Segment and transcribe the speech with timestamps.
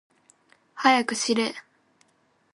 [0.73, 1.53] はやくしれ。